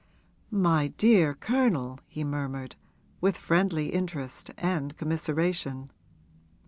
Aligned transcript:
'My 0.49 0.87
dear 0.97 1.35
Colonel!' 1.35 1.99
he 2.07 2.23
murmured, 2.23 2.75
with 3.21 3.37
friendly 3.37 3.89
interest 3.93 4.49
and 4.57 4.97
commiseration. 4.97 5.91